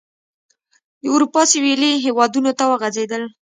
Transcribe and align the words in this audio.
د 1.01 1.03
اروپا 1.13 1.41
سوېلي 1.51 1.91
هېوادونو 2.05 2.51
ته 2.59 2.63
وغځېدل. 2.71 3.23